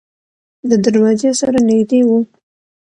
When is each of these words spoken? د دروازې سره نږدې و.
د 0.69 0.71
دروازې 0.85 1.29
سره 1.39 1.57
نږدې 1.69 1.99
و. 2.07 2.09